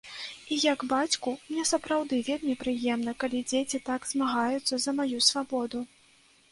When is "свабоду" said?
5.29-5.79